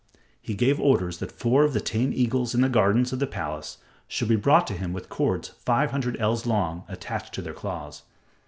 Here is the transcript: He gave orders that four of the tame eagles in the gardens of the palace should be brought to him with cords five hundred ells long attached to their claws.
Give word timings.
He 0.41 0.55
gave 0.55 0.79
orders 0.79 1.19
that 1.19 1.31
four 1.31 1.63
of 1.63 1.73
the 1.73 1.79
tame 1.79 2.11
eagles 2.11 2.55
in 2.55 2.61
the 2.61 2.69
gardens 2.69 3.13
of 3.13 3.19
the 3.19 3.27
palace 3.27 3.77
should 4.07 4.29
be 4.29 4.35
brought 4.35 4.65
to 4.65 4.73
him 4.73 4.93
with 4.93 5.09
cords 5.09 5.49
five 5.49 5.91
hundred 5.91 6.19
ells 6.19 6.47
long 6.47 6.85
attached 6.89 7.35
to 7.35 7.41
their 7.43 7.53
claws. 7.53 8.01